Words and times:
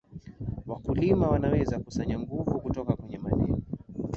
wakulima 0.67 1.27
wanaweza 1.31 1.77
kukusanya 1.77 2.19
nguvu 2.19 2.59
kutoka 2.59 2.95
kwenye 2.95 3.17
maneno 3.17 3.57